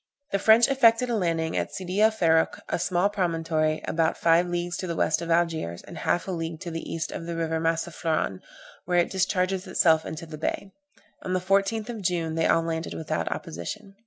The 0.31 0.39
French 0.39 0.67
effected 0.67 1.11
a 1.11 1.15
landing 1.15 1.55
at 1.55 1.75
Sidy 1.75 2.01
el 2.01 2.09
Ferruch, 2.09 2.59
a 2.67 2.79
small 2.79 3.07
promontory, 3.07 3.83
about 3.87 4.17
five 4.17 4.47
leagues 4.47 4.75
to 4.77 4.87
the 4.87 4.95
west 4.95 5.21
of 5.21 5.29
Algiers, 5.29 5.83
and 5.83 5.99
half 5.99 6.27
a 6.27 6.31
league 6.31 6.59
to 6.61 6.71
the 6.71 6.91
east 6.91 7.11
of 7.11 7.27
the 7.27 7.35
river 7.35 7.59
Massaflran, 7.59 8.39
where 8.85 8.97
it 8.97 9.11
discharges 9.11 9.67
itself 9.67 10.03
into 10.03 10.25
the 10.25 10.39
bay. 10.39 10.71
On 11.21 11.33
the 11.33 11.39
14th 11.39 11.89
of 11.89 12.01
June 12.01 12.33
they 12.33 12.47
all 12.47 12.63
landed 12.63 12.95
without 12.95 13.31
opposition. 13.31 13.95